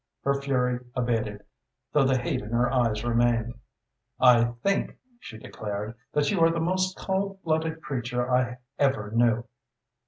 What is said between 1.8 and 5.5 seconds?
though the hate in her eyes remained. "I think," she